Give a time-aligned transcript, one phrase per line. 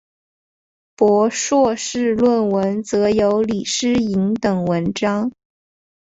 [0.95, 5.31] 博硕士论文则有李诗莹等文章。